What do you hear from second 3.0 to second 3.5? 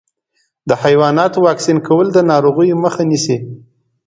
نیسي.